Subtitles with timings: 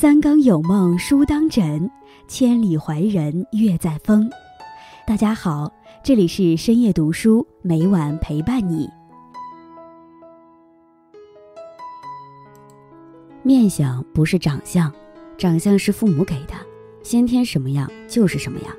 [0.00, 1.90] 三更有梦书当枕，
[2.26, 4.30] 千里怀人月在风。
[5.06, 5.70] 大家好，
[6.02, 8.88] 这里是深夜读书，每晚陪伴你。
[13.42, 14.90] 面相不是长相，
[15.36, 16.54] 长相是父母给的，
[17.02, 18.74] 先天什么样就是什么样。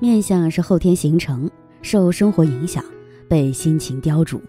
[0.00, 1.48] 面相是后天形成，
[1.82, 2.84] 受生活影响，
[3.28, 4.40] 被心情雕琢。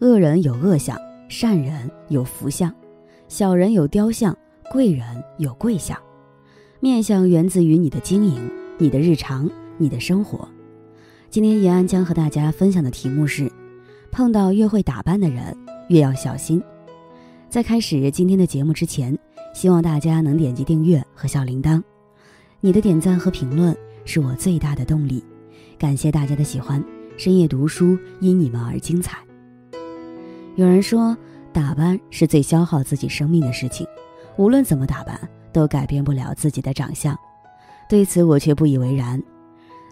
[0.00, 0.98] 恶人有恶相，
[1.30, 2.70] 善人有福相，
[3.26, 4.36] 小人有雕像，
[4.72, 5.04] 贵人
[5.38, 6.00] 有贵相。
[6.78, 10.48] 面相源自于你的经营、你的日常、你的生活。
[11.28, 13.50] 今天延安将和大家分享的题目是：
[14.12, 15.56] 碰到越会打扮的人，
[15.88, 16.62] 越要小心。
[17.48, 19.18] 在开始今天的节目之前，
[19.52, 21.82] 希望大家能点击订阅和小铃铛。
[22.60, 25.24] 你的点赞和评论是我最大的动力。
[25.76, 26.80] 感谢大家的喜欢，
[27.16, 29.18] 深夜读书因你们而精彩。
[30.54, 31.16] 有人说，
[31.52, 33.84] 打扮是最消耗自己生命的事情，
[34.36, 35.20] 无论怎么打扮，
[35.52, 37.18] 都改变不了自己的长相。
[37.88, 39.22] 对此，我却不以为然。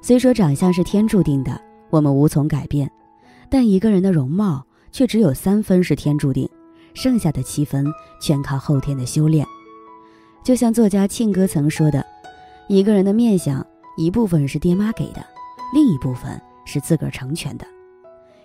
[0.00, 2.90] 虽说长相是天注定的，我们无从改变，
[3.50, 6.48] 但一个人的容貌却只有三分是天注定，
[6.94, 7.84] 剩下的七分
[8.20, 9.46] 全靠后天的修炼。
[10.44, 12.06] 就像作家庆哥曾说的
[12.68, 15.22] ：“一个人的面相，一部分是爹妈给的，
[15.74, 17.66] 另一部分是自个儿成全的。”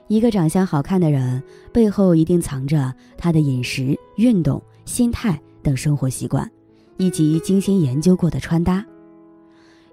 [0.10, 1.42] 一个长相好看的人，
[1.72, 6.50] 背后一定藏着他的饮食、运动、心态等生活习惯，
[6.98, 8.86] 以及精心研究过的穿搭。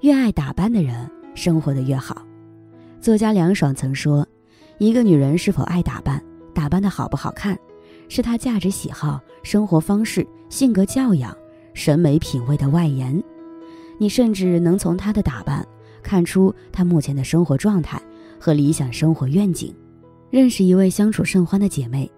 [0.00, 2.26] 越爱打扮的人，生活的越好。
[3.00, 4.26] 作家梁爽曾说
[4.78, 7.58] ：“一个女人是否爱打扮，打扮的好不好看，
[8.08, 11.34] 是她价值喜好、生活方式、性格教养、
[11.72, 13.22] 审美品味的外延。
[13.98, 15.66] 你甚至能从她的打扮
[16.02, 18.00] 看出她目前的生活状态
[18.38, 19.74] 和理想生活愿景。”
[20.30, 22.08] 认识一位相处甚欢的姐妹，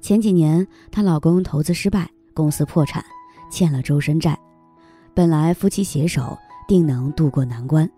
[0.00, 3.04] 前几年她老公投资失败，公司破产，
[3.50, 4.38] 欠了周身债。
[5.12, 7.90] 本来夫妻携手定能渡过难关，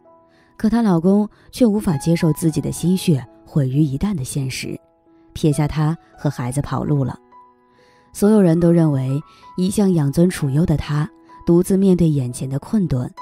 [0.57, 4.81] 可她老公却无法接受自己的心血毁于一旦的现实，
[5.35, 7.19] 撇下她和孩子跑路了。
[8.15, 9.21] 所有人都认为，
[9.59, 11.07] 一向养尊处优的她，
[11.45, 13.13] 独自面对眼前的困顿，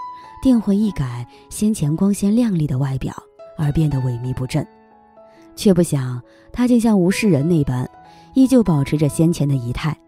[0.40, 3.12] 定会一改先前光鲜亮丽的外表，
[3.56, 4.64] 而变得萎靡不振。
[5.56, 6.22] 却不想，
[6.52, 7.90] 他竟像无事人那般，
[8.34, 9.98] 依旧保持着先前的仪态，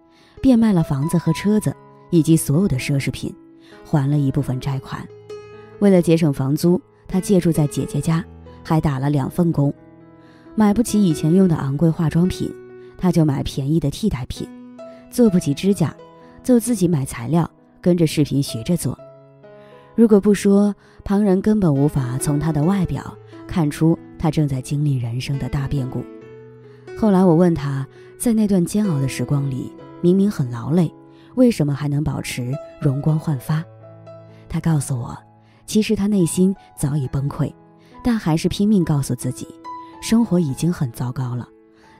[0.40, 1.74] 变卖了房子和车子，
[2.10, 3.34] 以及所有的奢侈品，
[3.84, 5.06] 还了一部分债款。
[5.78, 8.24] 为了节省房租，他借住在姐姐家，
[8.62, 9.72] 还打了两份工。
[10.54, 12.52] 买不起以前用的昂贵化妆品，
[12.98, 14.48] 他就买便宜的替代品。
[15.10, 15.94] 做不起指甲，
[16.42, 18.98] 就自己买材料，跟着视频学着做。
[19.94, 20.74] 如果不说，
[21.04, 23.98] 旁人根本无法从他的外表看出。
[24.18, 26.04] 他正在经历人生的大变故。
[26.94, 30.92] 后来我问他，在那段煎熬的时光里，明明很劳累，
[31.34, 33.64] 为什么还能保持容光焕发？
[34.48, 35.16] 他告诉我，
[35.66, 37.52] 其实他内心早已崩溃，
[38.02, 39.46] 但还是拼命告诉自己，
[40.02, 41.48] 生活已经很糟糕了，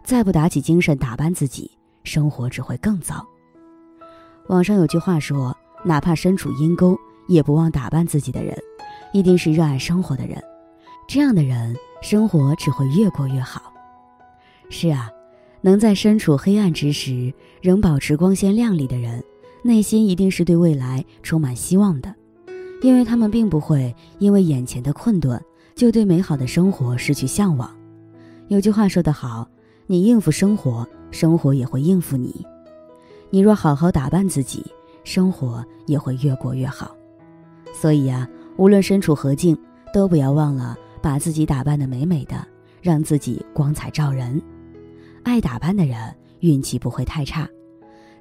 [0.03, 1.71] 再不打起精神打扮自己，
[2.05, 3.27] 生活只会更糟。
[4.49, 8.57] 网上有句话说，哪怕身处阴沟，也不忘打扮自己的人，
[9.13, 10.43] 一定是热爱生活的人。
[11.09, 11.77] 这样的人。
[12.03, 13.75] 生活只会越过越好。
[14.71, 15.11] 是啊，
[15.63, 19.23] 能在身处黑暗之时仍保持光鲜亮丽的人，
[19.63, 22.15] 内心一定是对未来充满希望的，
[22.83, 25.41] 因为他们并不会因为眼前的困顿
[25.75, 27.71] 就对美好的生活失去向往。
[28.49, 29.49] 有句话说得好
[29.87, 32.45] ：“你应付生活，生活也会应付你。”
[33.31, 34.65] 你若好好打扮自己，
[35.05, 36.97] 生活也会越过越好。
[37.73, 39.57] 所以呀，无论身处何境，
[39.95, 40.77] 都不要忘了。
[41.03, 42.47] 把自己打扮得美美的，
[42.83, 44.39] 让自己光彩照人。
[45.23, 45.97] 爱打扮的人
[46.41, 47.49] 运气不会太差。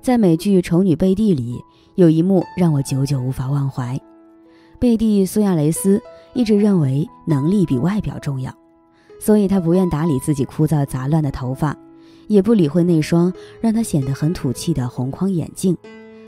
[0.01, 1.59] 在美剧《丑女贝蒂》里，
[1.95, 3.99] 有一幕让我久久无法忘怀。
[4.79, 6.01] 贝蒂·苏亚雷斯
[6.33, 8.53] 一直认为能力比外表重要，
[9.19, 11.75] 所以她不愿打理自己枯燥杂乱的头发，
[12.27, 15.77] 也不理会那双让她显得很土气的红框眼镜，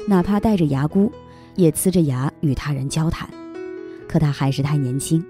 [0.07, 1.11] 哪怕戴着牙箍，
[1.55, 3.29] 也呲着牙与他人交谈。
[4.07, 5.23] 可她还是太年轻。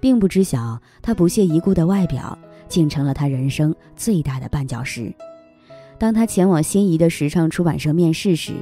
[0.00, 5.12] 并不知晓，他不屑一顾的外表，竟成了他人生最大的绊脚石。
[5.98, 8.54] 当他前往心仪的时尚出版社面试时，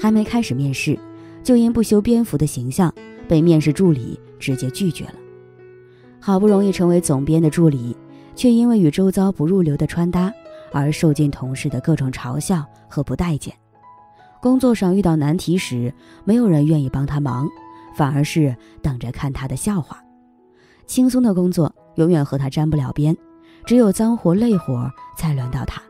[0.00, 0.98] 还没开始面试，
[1.42, 2.92] 就因不修边幅的形象，
[3.28, 5.14] 被面试助理直接拒绝了。
[6.18, 7.96] 好不容易成为总编的助理，
[8.34, 10.32] 却因为与周遭不入流的穿搭，
[10.72, 13.54] 而受尽同事的各种嘲笑和不待见。
[14.42, 15.92] 工作上遇到难题时，
[16.24, 17.48] 没有人愿意帮他忙，
[17.94, 20.02] 反而是等着看他的笑话。
[20.86, 23.16] 轻松的工作永远和他沾不了边，
[23.64, 25.82] 只有脏活累活才轮到他。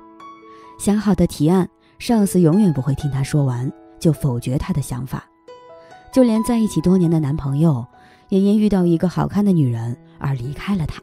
[0.79, 1.69] 想好的提案，
[1.99, 5.25] 上司永远不会听他说完就否决他的想法。
[6.13, 7.87] 就连在一起多年的男朋友，
[8.31, 11.01] 也因遇到一个好看的女人而离开了他。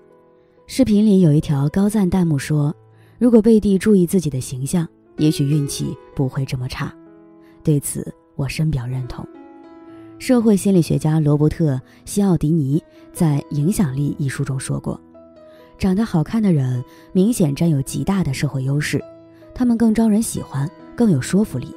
[0.65, 2.75] 视频里有一条高赞弹幕说
[3.17, 4.85] ：“如果贝蒂注意自己的形象，
[5.15, 6.93] 也许运气不会这么差。”
[7.63, 9.25] 对此，我深表认同。
[10.19, 12.83] 社会心理学家罗伯特·西奥迪尼
[13.13, 14.99] 在《影响力》一书中说过
[15.77, 19.03] ：“长得好看的人明显占有极大的社会优势，
[19.53, 21.73] 他们更招人喜欢，更有说服力，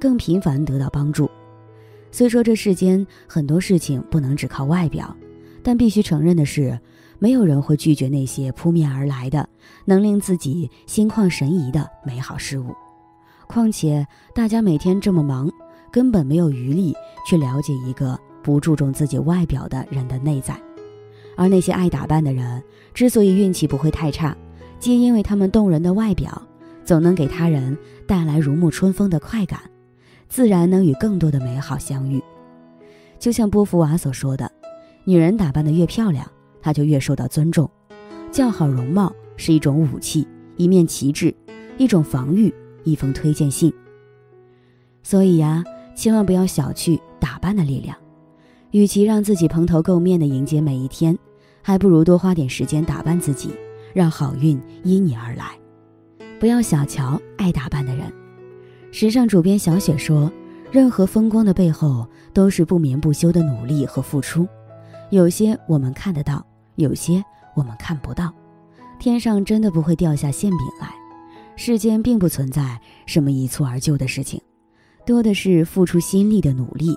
[0.00, 1.30] 更频繁得到帮助。
[2.10, 5.16] 虽说这世间很多事情不能只靠外表，
[5.62, 6.78] 但必须承认的是，
[7.18, 9.48] 没有人会拒绝那些扑面而来的、
[9.84, 12.74] 能令自己心旷神怡的美好事物。
[13.46, 15.50] 况且，大家每天这么忙。”
[15.94, 16.92] 根本没有余力
[17.24, 20.60] 去了解一个不注重自己外表的人的内在，
[21.36, 24.36] 而那些爱打扮的人之所以运气不会太差，
[24.78, 26.42] 皆因为他们动人的外表
[26.84, 27.76] 总能给他人
[28.06, 29.60] 带来如沐春风的快感，
[30.28, 32.22] 自然能与更多的美好相遇。
[33.18, 34.50] 就像波伏娃所说的
[35.04, 37.70] ：“女人打扮得越漂亮，她就越受到尊重。
[38.30, 40.26] 较好容貌是一种武器，
[40.56, 41.34] 一面旗帜，
[41.78, 43.72] 一种防御，一封推荐信。”
[45.02, 45.64] 所以呀。
[45.96, 47.96] 千万不要小觑打扮的力量，
[48.74, 51.16] 与其让自己蓬头垢面的迎接每一天，
[51.62, 53.50] 还不如多花点时间打扮自己，
[53.92, 55.56] 让好运因你而来。
[56.40, 58.12] 不要小瞧爱打扮的人。
[58.90, 60.28] 时尚主编小雪说
[60.72, 64.44] ：“任何风光的背后，都是不眠不休的努力和付出。
[65.10, 66.44] 有些我们看得到，
[66.74, 67.22] 有些
[67.54, 68.34] 我们看不到。
[68.98, 70.92] 天上真的不会掉下馅饼来，
[71.54, 74.42] 世间并不存在什么一蹴而就的事情。”
[75.06, 76.96] 多的是付出心力的努力。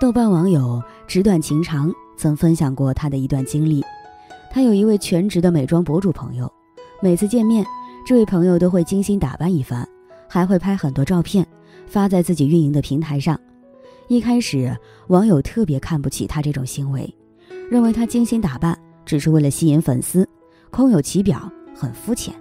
[0.00, 3.84] 豆瓣网友纸短情长曾分享过他的一段经历。
[4.50, 6.50] 他有一位全职的美妆博主朋友，
[7.02, 7.62] 每次见面，
[8.06, 9.86] 这位朋友都会精心打扮一番，
[10.26, 11.46] 还会拍很多照片
[11.86, 13.38] 发在自己运营的平台上。
[14.08, 14.74] 一开始，
[15.08, 17.14] 网友特别看不起他这种行为，
[17.70, 18.74] 认为他精心打扮
[19.04, 20.26] 只是为了吸引粉丝，
[20.70, 22.34] 空有其表，很肤浅。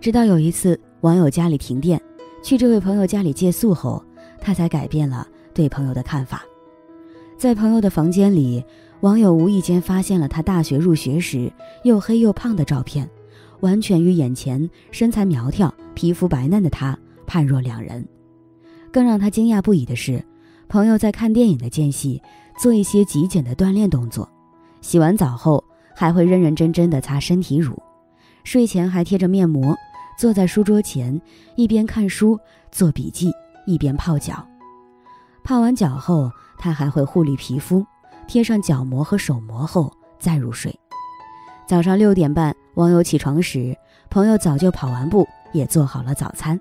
[0.00, 2.00] 直到有一次，网友家里停电。
[2.44, 4.00] 去这位朋友家里借宿后，
[4.40, 6.44] 他才改变了对朋友的看法。
[7.40, 8.62] 在朋友的房间里，
[9.00, 11.50] 网友无意间发现了他大学入学时
[11.84, 13.08] 又黑又胖的照片，
[13.60, 18.06] 完全与眼前身材苗条、皮肤白嫩的他判若两人。
[18.92, 20.22] 更让他惊讶不已的是，
[20.68, 22.20] 朋友在看电影的间隙
[22.60, 24.28] 做一些极简的锻炼动作，
[24.82, 25.64] 洗完澡后
[25.96, 27.82] 还会认认真真的擦身体乳，
[28.44, 29.74] 睡前还贴着面膜。
[30.18, 31.18] 坐在书桌前，
[31.56, 32.38] 一边看书
[32.70, 33.32] 做笔记，
[33.64, 34.46] 一边泡脚。
[35.42, 37.84] 泡完脚后，他还会护理皮肤，
[38.28, 40.78] 贴上脚膜和手膜后再入睡。
[41.66, 43.74] 早上六点半，网友起床时，
[44.10, 46.60] 朋友早就跑完步，也做好了早餐。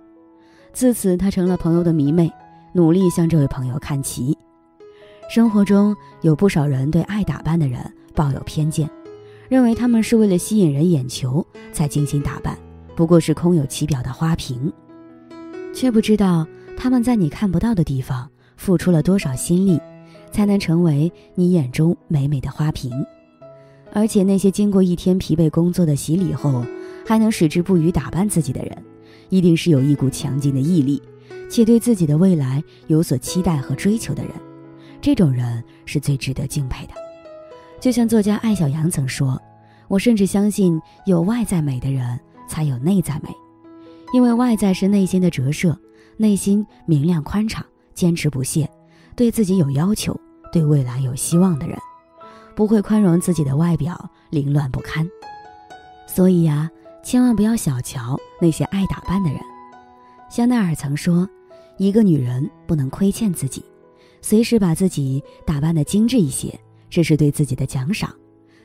[0.71, 2.31] 自此，他成了朋友的迷妹，
[2.73, 4.37] 努力向这位朋友看齐。
[5.29, 7.79] 生活中有不少人对爱打扮的人
[8.15, 8.89] 抱有偏见，
[9.49, 12.57] 认为他们是为了吸引人眼球才精心打扮。
[12.95, 14.71] 不过是空有其表的花瓶，
[15.73, 16.47] 却不知道
[16.77, 19.79] 他们在你看不到的地方付出了多少心力，
[20.31, 22.91] 才能成为你眼中美美的花瓶。
[23.91, 26.63] 而且那些经过一天疲惫工作的洗礼后，
[27.05, 28.77] 还能矢志不渝打扮自己的人，
[29.29, 31.01] 一定是有一股强劲的毅力，
[31.49, 34.31] 且对自己的未来有所期待和追求的人。
[35.01, 36.93] 这种人是最值得敬佩的。
[37.79, 39.41] 就像作家艾小羊曾说
[39.87, 42.19] ：“我甚至相信，有外在美的人。”
[42.49, 43.29] 才有内在美，
[44.11, 45.79] 因为外在是内心的折射，
[46.17, 48.67] 内心明亮宽敞、坚持不懈，
[49.19, 50.17] 对自己有要求、
[50.49, 51.77] 对未来有希望的人，
[52.55, 55.05] 不会宽容自己的外表凌乱不堪。
[56.07, 56.71] 所以呀，
[57.03, 59.41] 千万不要小瞧那些爱打扮的人。
[60.29, 61.27] 香奈儿曾说
[61.77, 63.61] ：“一个女人不能亏欠自己，
[64.21, 66.57] 随时把自己打扮的精致一些，
[66.89, 68.09] 这是对自己的奖赏。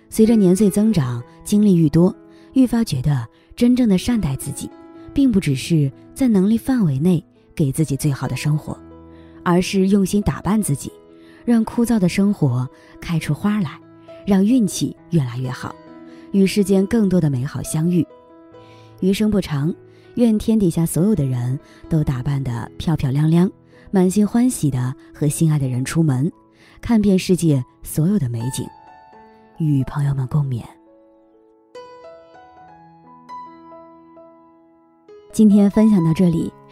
[0.09, 2.15] 随着年岁增长，经历愈多，
[2.53, 4.71] 愈发觉得。”真正的善待自己，
[5.13, 7.25] 并不只是在能力范围内
[7.57, 8.77] 给自己最好的生活，
[9.45, 10.91] 而是用心打扮自己，
[11.45, 12.69] 让枯燥的生活
[13.01, 13.79] 开出花来，
[14.27, 15.75] 让运气越来越好，
[16.33, 18.05] 与世间更多的美好相遇。
[19.01, 19.73] 余生不长，
[20.15, 21.59] 愿天底下所有的人
[21.89, 23.51] 都打扮得漂漂亮亮，
[23.91, 26.33] 满心欢喜的和心爱的人出门，
[26.81, 28.67] 看遍世界所有的美景，
[29.59, 30.63] 与朋友们共勉。
[35.33, 36.53] 今天分享到这里，